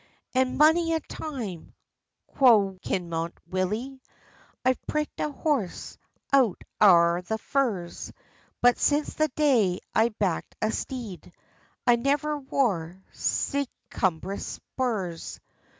"And 0.33 0.57
mony 0.57 0.95
a 0.95 0.99
time," 0.99 1.75
quo 2.25 2.79
Kinmont 2.81 3.33
Willie, 3.45 4.01
"I've 4.65 4.81
pricked 4.87 5.19
a 5.19 5.29
horse 5.31 5.95
out 6.33 6.63
oure 6.81 7.21
the 7.21 7.37
furs; 7.37 8.11
But 8.61 8.79
since 8.79 9.13
the 9.13 9.27
day 9.35 9.79
I 9.93 10.09
backed 10.09 10.55
a 10.59 10.71
steed 10.71 11.31
I 11.85 11.97
nevir 11.97 12.39
wore 12.39 13.03
sic 13.11 13.69
cumbrous 13.91 14.43
spurs!" 14.53 15.39